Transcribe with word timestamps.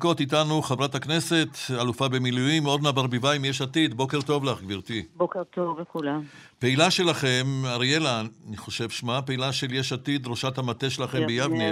דקות 0.00 0.20
איתנו 0.20 0.62
חברת 0.62 0.94
הכנסת, 0.94 1.48
אלופה 1.70 2.08
במילואים, 2.08 2.66
אורנה 2.66 2.92
ברביבאי 2.92 3.38
מיש 3.38 3.62
עתיד. 3.62 3.94
בוקר 3.94 4.20
טוב 4.20 4.44
לך, 4.44 4.62
גברתי. 4.62 5.02
בוקר 5.16 5.42
טוב 5.44 5.80
לכולם. 5.80 6.22
פעילה 6.58 6.90
שלכם, 6.90 7.46
אריאלה, 7.66 8.22
אני 8.48 8.56
חושב 8.56 8.90
שמה, 8.90 9.22
פעילה 9.22 9.52
של 9.52 9.74
יש 9.74 9.92
עתיד, 9.92 10.26
ראשת 10.26 10.58
המטה 10.58 10.90
שלכם 10.90 11.26
ביבנה. 11.26 11.64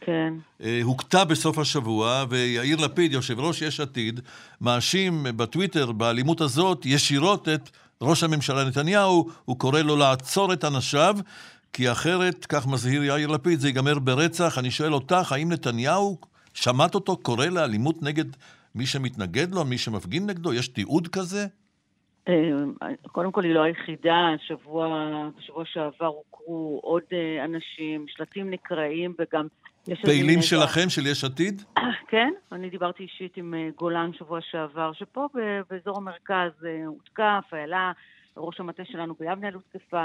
כן. 0.00 0.34
אה, 0.62 0.80
הוכתה 0.82 1.24
בסוף 1.24 1.58
השבוע, 1.58 2.24
ויאיר 2.28 2.76
לפיד, 2.76 3.12
יושב 3.12 3.40
ראש 3.40 3.62
יש 3.62 3.80
עתיד, 3.80 4.20
מאשים 4.60 5.26
בטוויטר, 5.36 5.92
באלימות 5.92 6.40
הזאת, 6.40 6.86
ישירות 6.86 7.48
את 7.48 7.70
ראש 8.02 8.22
הממשלה 8.22 8.64
נתניהו. 8.64 9.30
הוא 9.44 9.58
קורא 9.58 9.80
לו 9.80 9.96
לעצור 9.96 10.52
את 10.52 10.64
אנשיו, 10.64 11.16
כי 11.72 11.92
אחרת, 11.92 12.46
כך 12.48 12.66
מזהיר 12.66 13.04
יאיר 13.04 13.28
לפיד, 13.28 13.60
זה 13.60 13.68
ייגמר 13.68 13.98
ברצח. 13.98 14.58
אני 14.58 14.70
שואל 14.70 14.94
אותך, 14.94 15.32
האם 15.32 15.52
נתניהו 15.52 16.29
שמעת 16.54 16.94
אותו 16.94 17.16
קורא 17.16 17.46
לאלימות 17.46 18.02
נגד 18.02 18.24
מי 18.74 18.86
שמתנגד 18.86 19.54
לו, 19.54 19.64
מי 19.64 19.78
שמפגין 19.78 20.26
נגדו? 20.26 20.54
יש 20.54 20.68
תיעוד 20.68 21.08
כזה? 21.08 21.46
אה, 22.28 22.34
קודם 23.12 23.32
כל, 23.32 23.44
היא 23.44 23.54
לא 23.54 23.62
היחידה. 23.62 24.28
שבוע, 24.46 24.88
בשבוע 25.38 25.64
שעבר 25.64 26.06
הוכרו 26.06 26.80
עוד 26.82 27.02
אה, 27.12 27.44
אנשים, 27.44 28.06
שלטים 28.08 28.50
נקראים 28.50 29.14
וגם... 29.18 29.46
פעילים 30.02 30.42
שלכם, 30.42 30.88
של 30.88 31.06
יש 31.06 31.24
עתיד? 31.24 31.62
כן, 32.10 32.32
אני 32.52 32.70
דיברתי 32.70 33.02
אישית 33.02 33.36
עם 33.36 33.54
אה, 33.54 33.68
גולן 33.76 34.10
שבוע 34.18 34.40
שעבר, 34.50 34.92
שפה 34.92 35.26
באזור 35.70 35.96
המרכז 35.96 36.52
הותקף, 36.86 37.44
היה 37.52 37.92
ראש 38.36 38.60
המטה 38.60 38.82
שלנו 38.84 39.14
ביבנה 39.14 39.48
הותקפה, 39.54 40.04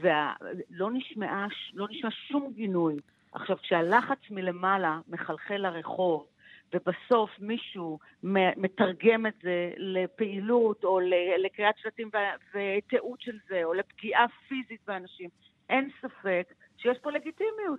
ולא 0.00 0.90
נשמע, 0.92 1.46
לא 1.74 1.86
נשמע 1.90 2.10
שום 2.28 2.52
גינוי 2.56 2.96
עכשיו, 3.32 3.56
כשהלחץ 3.56 4.18
מלמעלה 4.30 4.98
מחלחל 5.08 5.56
לרחוב, 5.56 6.26
ובסוף 6.74 7.30
מישהו 7.38 7.98
מתרגם 8.56 9.26
את 9.26 9.34
זה 9.42 9.70
לפעילות 9.76 10.84
או 10.84 11.00
לקריאת 11.38 11.74
שלטים 11.78 12.10
ותיעוד 12.54 13.20
של 13.20 13.38
זה, 13.48 13.64
או 13.64 13.74
לפגיעה 13.74 14.26
פיזית 14.48 14.80
באנשים, 14.86 15.30
אין 15.68 15.90
ספק 16.00 16.52
שיש 16.82 16.98
פה 17.02 17.10
לגיטימיות 17.10 17.78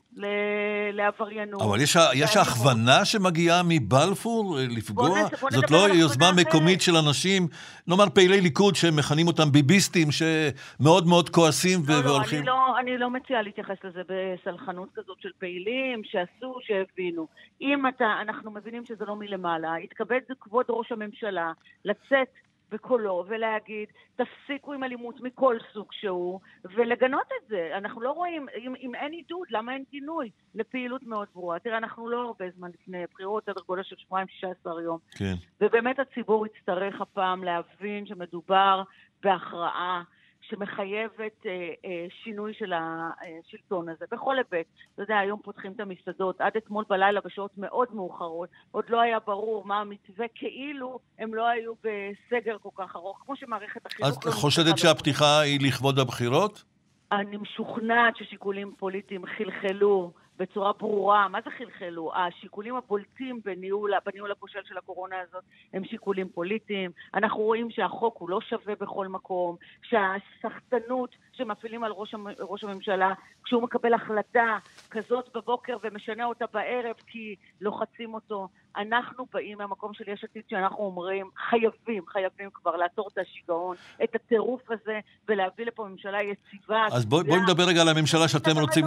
לעבריינות. 0.93 1.61
אבל 1.61 1.81
יש, 1.81 1.97
יש 2.15 2.37
הכוונה 2.37 3.05
שמגיעה 3.05 3.61
מבלפור 3.69 4.59
אה, 4.59 4.65
לפגוע? 4.77 5.09
בוא 5.09 5.17
נס, 5.17 5.41
בוא 5.41 5.49
זאת 5.51 5.71
לא 5.71 5.87
יוזמה 5.93 6.31
מקומית 6.41 6.81
של 6.81 6.95
אנשים, 7.07 7.47
נאמר 7.87 8.09
פעילי 8.09 8.41
ליכוד 8.41 8.75
שמכנים 8.75 9.27
אותם 9.27 9.51
ביביסטים, 9.51 10.07
שמאוד 10.11 11.07
מאוד 11.07 11.29
כועסים 11.29 11.79
לא, 11.87 11.93
ו- 11.93 12.01
לא, 12.03 12.09
והולכים... 12.09 12.39
אני 12.39 12.47
לא, 12.47 12.79
אני 12.79 12.97
לא 12.97 13.09
מציעה 13.09 13.41
להתייחס 13.41 13.77
לזה 13.83 14.01
בסלחנות 14.09 14.89
כזאת 14.95 15.17
של 15.21 15.29
פעילים 15.39 16.01
שעשו, 16.03 16.57
שהבינו. 16.61 17.27
אם 17.61 17.87
אתה, 17.87 18.05
אנחנו 18.21 18.51
מבינים 18.51 18.85
שזה 18.85 19.05
לא 19.05 19.15
מלמעלה, 19.15 19.73
יתכבד 19.83 20.19
כבוד 20.39 20.65
ראש 20.69 20.91
הממשלה 20.91 21.51
לצאת 21.85 22.27
בקולו 22.71 23.25
ולהגיד, 23.27 23.89
תפסיקו 24.15 24.73
עם 24.73 24.83
אלימות 24.83 25.21
מכל 25.21 25.57
סוג 25.73 25.87
שהוא, 25.91 26.39
ולגנות 26.65 27.27
את 27.27 27.47
זה. 27.47 27.69
אנחנו 27.77 28.01
לא 28.01 28.11
רואים, 28.11 28.45
אם, 28.57 28.73
אם 28.81 28.95
אין 28.95 29.11
עידוד, 29.11 29.47
למה 29.49 29.73
אין 29.73 29.83
גינוי 29.91 30.29
לפעילות 30.55 31.03
מאוד 31.03 31.27
ברורה? 31.33 31.59
תראה, 31.59 31.77
אנחנו 31.77 32.09
לא 32.09 32.21
הרבה 32.21 32.45
זמן 32.57 32.69
לפני 32.69 33.03
בחירות, 33.13 33.45
סדר 33.45 33.61
גודל 33.67 33.83
של 33.83 33.95
שבועיים, 33.97 34.27
16 34.27 34.81
יום. 34.81 34.97
כן. 35.11 35.33
ובאמת 35.61 35.99
הציבור 35.99 36.45
יצטרך 36.45 37.01
הפעם 37.01 37.43
להבין 37.43 38.05
שמדובר 38.05 38.83
בהכרעה. 39.23 40.03
שמחייבת 40.49 41.45
אה, 41.45 41.51
אה, 41.85 42.05
שינוי 42.23 42.53
של 42.53 42.73
השלטון 42.73 43.89
הזה, 43.89 44.05
בכל 44.11 44.37
היבט. 44.37 44.65
אתה 44.93 45.03
יודע, 45.03 45.17
היום 45.17 45.39
פותחים 45.43 45.71
את 45.71 45.79
המסעדות, 45.79 46.41
עד 46.41 46.51
אתמול 46.57 46.85
בלילה 46.89 47.21
בשעות 47.25 47.51
מאוד 47.57 47.87
מאוחרות, 47.93 48.49
עוד 48.71 48.83
לא 48.89 49.01
היה 49.01 49.19
ברור 49.19 49.65
מה 49.65 49.79
המתווה, 49.79 50.25
כאילו 50.35 50.99
הם 51.19 51.33
לא 51.33 51.47
היו 51.47 51.73
בסגר 51.83 52.57
כל 52.61 52.69
כך 52.75 52.95
ארוך, 52.95 53.21
כמו 53.25 53.35
שמערכת 53.35 53.85
החינוך... 53.85 54.17
את 54.17 54.25
לא 54.25 54.31
חושדת 54.31 54.77
שהפתיחה 54.77 55.39
היא 55.39 55.59
לכבוד 55.67 55.99
הבחירות? 55.99 56.63
אני 57.11 57.37
משוכנעת 57.37 58.15
ששיקולים 58.15 58.73
פוליטיים 58.77 59.25
חלחלו 59.25 60.11
בצורה 60.37 60.73
ברורה. 60.73 61.27
מה 61.27 61.39
זה 61.45 61.49
חלחלו? 61.57 62.11
השיקולים 62.15 62.75
הבולטים 62.75 63.41
בניהול, 63.45 63.91
בניהול 64.05 64.31
הכושל 64.31 64.59
של 64.65 64.77
הקורונה 64.77 65.15
הזאת 65.19 65.43
הם 65.73 65.83
שיקולים 65.85 66.29
פוליטיים. 66.29 66.91
אנחנו 67.13 67.39
רואים 67.39 67.71
שהחוק 67.71 68.17
הוא 68.17 68.29
לא 68.29 68.41
שווה 68.41 68.73
בכל 68.79 69.07
מקום, 69.07 69.55
שהסחטנות 69.81 71.15
שמפעילים 71.33 71.83
על 71.83 71.91
ראש, 71.91 72.15
ראש 72.39 72.63
הממשלה, 72.63 73.13
כשהוא 73.43 73.63
מקבל 73.63 73.93
החלטה 73.93 74.57
כזאת 74.91 75.29
בבוקר 75.35 75.77
ומשנה 75.83 76.25
אותה 76.25 76.45
בערב 76.53 76.95
כי 77.07 77.35
לוחצים 77.61 78.13
אותו, 78.13 78.47
אנחנו 78.77 79.25
באים 79.33 79.57
מהמקום 79.57 79.93
של 79.93 80.09
יש 80.09 80.23
עתיד 80.23 80.43
שאנחנו 80.49 80.77
אומרים, 80.77 81.29
חייבים, 81.49 82.03
חייבים 82.07 82.49
כבר 82.53 82.75
לעצור 82.75 83.09
את 83.13 83.17
השיגעון, 83.17 83.75
את 84.03 84.15
הטירוף 84.15 84.71
הזה, 84.71 84.99
ולהביא 85.27 85.65
לפה 85.65 85.87
ממשלה 85.87 86.17
יציבה. 86.21 86.85
אז 86.91 87.05
בואי 87.05 87.23
בוא 87.23 87.37
נדבר 87.37 87.63
רגע 87.63 87.81
על 87.81 87.89
הממשלה 87.89 88.27
שאתם 88.27 88.59
רוצים... 88.59 88.85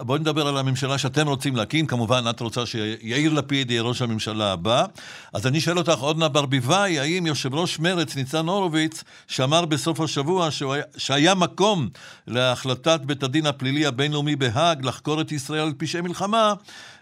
בואי 0.00 0.20
נדבר 0.20 0.48
על 0.48 0.56
הממשלה 0.56 0.98
שאתם 0.98 1.28
רוצים 1.28 1.56
להקים. 1.56 1.86
כמובן, 1.86 2.24
את 2.30 2.40
רוצה 2.40 2.66
שיאיר 2.66 3.32
לפיד 3.32 3.70
יהיה 3.70 3.82
ראש 3.82 4.02
הממשלה 4.02 4.52
הבא. 4.52 4.84
אז 5.32 5.46
אני 5.46 5.60
שואל 5.60 5.78
אותך, 5.78 5.98
עודנה 5.98 6.28
ברביבאי, 6.28 6.98
האם 6.98 7.26
יושב 7.26 7.54
ראש 7.54 7.78
מרצ, 7.78 8.16
ניצן 8.16 8.46
הורוביץ, 8.48 9.04
שאמר 9.26 9.64
בסוף 9.64 10.00
השבוע 10.00 10.50
שהיה, 10.50 10.82
שהיה 10.96 11.34
מקום 11.34 11.88
להחלטת 12.26 13.00
בית 13.06 13.22
הדין 13.22 13.46
הפלילי 13.46 13.86
הבינלאומי 13.86 14.36
בהאג 14.36 14.84
לחקור 14.84 15.20
את 15.20 15.32
ישראל 15.32 15.60
על 15.60 15.72
פשעי 15.78 16.00
מלחמה, 16.00 16.54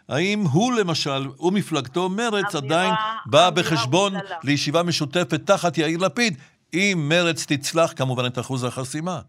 האם 0.09 0.41
הוא 0.41 0.73
למשל, 0.73 1.29
ומפלגתו 1.41 2.09
מרצ, 2.09 2.55
עדיין 2.55 2.95
באה 3.27 3.51
בחשבון 3.51 4.15
לישיבה 4.45 4.83
משותפת 4.83 5.41
תחת 5.47 5.79
יאיר 5.79 5.99
לפיד, 5.99 6.37
אם 6.75 7.07
מרצ 7.09 7.47
תצלח 7.47 7.93
כמובן 7.97 8.27
את 8.27 8.39
אחוז 8.39 8.65
החסימה? 8.65 9.21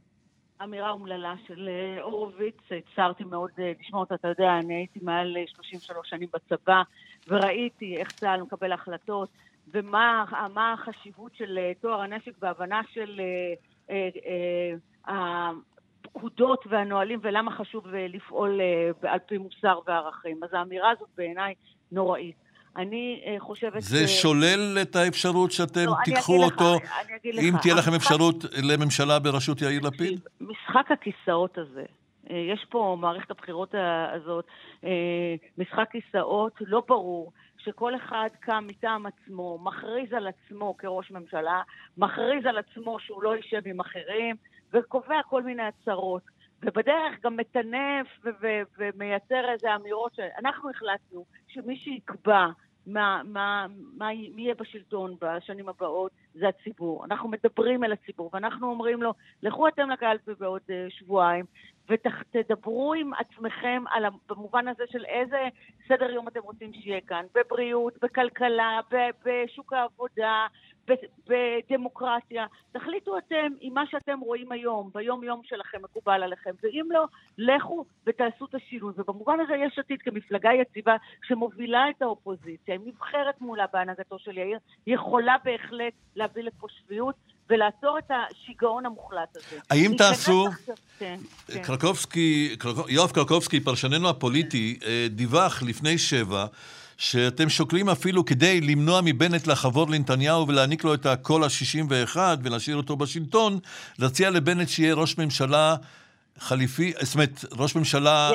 אמירה 0.63 0.91
אומללה 0.91 1.33
של 1.47 1.69
אה, 1.69 2.03
הורוביץ, 2.03 2.57
הצטערתי 2.77 3.23
מאוד 3.23 3.51
אה, 3.59 3.71
לשמוע 3.79 4.01
אותה, 4.01 4.15
אתה 4.15 4.27
יודע, 4.27 4.57
אני 4.59 4.73
הייתי 4.73 4.99
מעל 5.01 5.37
33 5.47 5.97
אה, 5.97 6.03
שנים 6.03 6.29
בצבא, 6.33 6.81
וראיתי 7.27 7.97
איך 7.97 8.11
צה"ל 8.11 8.41
מקבל 8.41 8.71
החלטות, 8.71 9.29
ומה 9.67 10.25
החשיבות 10.73 11.35
של 11.35 11.59
טוהר 11.81 12.01
הנשק 12.01 12.31
והבנה 12.41 12.81
של 12.93 13.21
הפקודות 15.05 16.65
והנהלים, 16.69 17.19
ולמה 17.21 17.51
חשוב 17.51 17.87
לפעול 17.87 18.59
על 19.01 19.19
פי 19.19 19.37
מוסר 19.37 19.79
וערכים. 19.87 20.43
אז 20.43 20.49
האמירה 20.53 20.89
הזאת 20.91 21.09
בעיניי 21.17 21.53
נוראית. 21.91 22.35
אני 22.77 23.21
uh, 23.23 23.39
חושבת... 23.39 23.81
זה 23.81 24.07
ש... 24.07 24.21
שולל 24.21 24.77
את 24.81 24.95
האפשרות 24.95 25.51
שאתם 25.51 25.85
לא, 25.85 25.95
תיקחו 26.05 26.43
אותו, 26.43 26.75
לך, 26.75 26.91
אם 27.25 27.55
לך, 27.55 27.61
תהיה 27.61 27.75
לכם 27.75 27.91
המשחק... 27.93 28.11
אפשרות 28.11 28.45
לממשלה 28.63 29.19
בראשות 29.19 29.61
יאיר 29.61 29.81
לפיד? 29.81 30.19
משחק 30.41 30.91
הכיסאות 30.91 31.57
הזה, 31.57 31.83
uh, 32.25 32.33
יש 32.33 32.65
פה 32.69 32.97
מערכת 32.99 33.31
הבחירות 33.31 33.75
הזאת, 34.15 34.45
uh, 34.81 34.85
משחק 35.57 35.89
כיסאות 35.91 36.53
לא 36.61 36.83
ברור. 36.87 37.31
שכל 37.63 37.95
אחד 37.95 38.29
קם 38.39 38.63
מטעם 38.67 39.05
עצמו, 39.05 39.59
מכריז 39.63 40.13
על 40.13 40.27
עצמו 40.27 40.77
כראש 40.77 41.11
ממשלה, 41.11 41.61
מכריז 41.97 42.45
על 42.45 42.57
עצמו 42.57 42.99
שהוא 42.99 43.23
לא 43.23 43.35
יישב 43.35 43.61
עם 43.65 43.79
אחרים, 43.79 44.35
וקובע 44.73 45.21
כל 45.29 45.43
מיני 45.43 45.63
הצהרות. 45.63 46.21
ובדרך 46.65 47.23
גם 47.23 47.37
מטנף 47.37 48.07
ומייצר 48.77 49.51
איזה 49.51 49.75
אמירות 49.75 50.15
שאנחנו 50.15 50.69
החלטנו 50.69 51.25
שמי 51.47 51.77
שיקבע 51.77 52.47
מה, 52.87 53.21
מה, 53.23 53.65
מה, 53.97 54.09
מי 54.35 54.41
יהיה 54.41 54.55
בשלטון 54.55 55.15
בשנים 55.21 55.69
הבאות 55.69 56.11
זה 56.33 56.47
הציבור. 56.47 57.05
אנחנו 57.05 57.29
מדברים 57.29 57.83
אל 57.83 57.91
הציבור 57.91 58.29
ואנחנו 58.33 58.69
אומרים 58.69 59.03
לו, 59.03 59.13
לכו 59.43 59.67
אתם 59.67 59.89
לקלפי 59.89 60.31
בעוד 60.39 60.61
uh, 60.67 60.71
שבועיים 60.89 61.45
ותדברו 61.89 62.93
עם 62.93 63.11
עצמכם 63.13 63.83
על, 63.89 64.05
במובן 64.29 64.67
הזה 64.67 64.83
של 64.91 65.05
איזה 65.05 65.37
סדר 65.87 66.11
יום 66.11 66.27
אתם 66.27 66.39
רוצים 66.39 66.73
שיהיה 66.73 67.01
כאן, 67.01 67.25
בבריאות, 67.35 67.93
בכלכלה, 68.01 68.79
בשוק 69.25 69.73
העבודה, 69.73 70.47
בדמוקרטיה. 71.27 72.45
תחליטו 72.71 73.17
אתם 73.17 73.47
אם 73.61 73.71
מה 73.73 73.83
שאתם 73.91 74.19
רואים 74.19 74.51
היום, 74.51 74.89
ביום-יום 74.93 75.41
שלכם, 75.43 75.77
מקובל 75.81 76.23
עליכם, 76.23 76.51
ואם 76.63 76.85
לא, 76.91 77.05
לכו 77.37 77.85
ותעשו 78.07 78.45
את 78.45 78.55
השינוי. 78.55 78.93
ובמובן 78.97 79.39
הזה 79.39 79.53
יש 79.55 79.79
עתיד 79.79 80.01
כמפלגה 80.01 80.49
יציבה 80.53 80.95
שמובילה 81.27 81.89
את 81.89 82.01
האופוזיציה, 82.01 82.73
היא 82.73 82.79
נבחרת 82.85 83.41
מולה 83.41 83.65
בהנהגתו 83.73 84.19
של 84.19 84.37
יאיר, 84.37 84.57
יכולה 84.87 85.35
בהחלט 85.43 85.93
להביא 86.15 86.43
לפה 86.43 86.67
שפיות. 86.69 87.15
ולעצור 87.49 87.97
את 87.97 88.11
השיגעון 88.11 88.85
המוחלט 88.85 89.37
הזה. 89.37 89.59
האם 89.69 89.91
תעשו... 89.97 90.45
כן, 90.99 91.17
כן. 91.47 91.61
קרקובסקי, 91.63 92.55
יואב 92.89 93.11
קרקובסקי, 93.11 93.59
פרשננו 93.59 94.09
הפוליטי, 94.09 94.79
אה, 94.85 95.07
דיווח 95.09 95.63
לפני 95.63 95.97
שבע 95.97 96.45
שאתם 97.03 97.49
שוקלים 97.49 97.89
אפילו 97.89 98.25
כדי 98.25 98.61
למנוע 98.61 99.01
מבנט 99.03 99.47
לחבור 99.47 99.87
לנתניהו 99.89 100.47
ולהעניק 100.47 100.83
לו 100.83 100.93
את 100.93 101.05
הקול 101.05 101.43
ה-61 101.43 102.17
ולהשאיר 102.43 102.77
אותו 102.77 102.95
בשלטון, 102.95 103.59
להציע 103.99 104.29
לבנט 104.29 104.69
שיהיה 104.69 104.93
ראש 104.93 105.17
ממשלה 105.17 105.75
חליפי, 106.37 106.93
זאת 107.01 107.15
אומרת, 107.15 107.45
ראש 107.59 107.75
ממשלה 107.75 108.31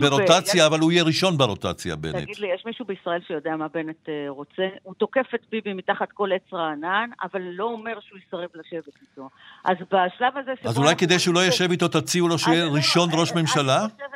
ברוטציה, 0.00 0.64
ב... 0.64 0.72
אבל 0.72 0.80
הוא 0.80 0.92
יהיה 0.92 1.04
ראשון 1.04 1.38
ברוטציה, 1.38 1.96
בנט. 1.96 2.14
תגיד 2.14 2.38
לי, 2.38 2.48
יש 2.54 2.62
מישהו 2.66 2.84
בישראל 2.84 3.20
שיודע 3.26 3.56
מה 3.56 3.68
בנט 3.68 4.08
אה, 4.08 4.24
רוצה? 4.28 4.62
הוא 4.82 4.94
תוקף 4.94 5.26
את 5.34 5.40
ביבי 5.50 5.72
מתחת 5.72 6.08
כל 6.12 6.32
עץ 6.32 6.52
רענן, 6.52 7.10
אבל 7.22 7.42
לא 7.42 7.64
אומר 7.64 7.98
שהוא 8.00 8.18
יסרב 8.26 8.48
לשבת 8.54 8.94
איתו. 9.02 9.28
אז 9.64 9.76
בשלב 9.76 10.36
הזה... 10.36 10.52
אז 10.64 10.78
אולי 10.78 10.96
כדי 10.96 11.18
שהוא 11.18 11.34
לא 11.34 11.44
ישב 11.44 11.70
איתו, 11.70 11.88
תציעו 11.88 12.28
לו 12.28 12.38
שיהיה 12.38 12.66
ראשון 12.66 13.08
ראש 13.12 13.32
ממשלה? 13.32 13.80
אני 13.80 13.88
חושבת 13.88 14.07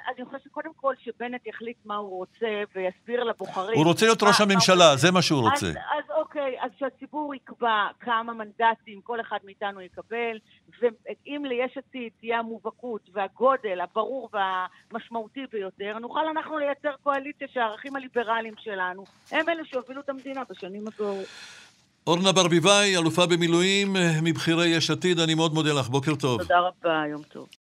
כל 1.22 1.28
שבנט 1.28 1.46
יחליט 1.46 1.76
מה 1.84 1.96
הוא 1.96 2.18
רוצה 2.18 2.62
ויסביר 2.74 3.24
לבוחרים... 3.24 3.78
הוא 3.78 3.84
רוצה 3.84 4.06
להיות 4.06 4.22
ראש 4.22 4.40
הממשלה, 4.40 4.96
זה 4.96 5.10
מה 5.10 5.22
שהוא 5.22 5.40
רוצה. 5.40 5.66
אז 5.66 6.04
אוקיי, 6.16 6.56
אז 6.60 6.70
שהציבור 6.78 7.34
יקבע 7.34 7.86
כמה 8.00 8.32
מנדטים 8.32 9.00
כל 9.00 9.20
אחד 9.20 9.36
מאיתנו 9.44 9.80
יקבל, 9.80 10.38
ואם 10.80 11.44
ליש 11.44 11.78
עתיד 11.78 12.12
תהיה 12.20 12.38
המובהקות 12.38 13.00
והגודל 13.12 13.80
הברור 13.80 14.28
והמשמעותי 14.32 15.40
ביותר, 15.52 15.98
נוכל 16.00 16.28
אנחנו 16.36 16.58
לייצר 16.58 16.94
קואליציה 17.02 17.48
שהערכים 17.52 17.96
הליברליים 17.96 18.54
שלנו 18.58 19.04
הם 19.30 19.48
אלה 19.48 19.62
שהובילו 19.64 20.00
את 20.00 20.08
המדינה 20.08 20.42
בשנים 20.50 20.84
הבאות. 20.88 21.26
אורנה 22.06 22.32
ברביבאי, 22.32 22.96
אלופה 22.96 23.26
במילואים 23.26 23.96
מבכירי 24.22 24.66
יש 24.66 24.90
עתיד, 24.90 25.18
אני 25.18 25.34
מאוד 25.34 25.54
מודה 25.54 25.72
לך, 25.80 25.88
בוקר 25.88 26.14
טוב. 26.14 26.42
תודה 26.42 26.58
רבה, 26.60 27.02
יום 27.10 27.22
טוב. 27.22 27.46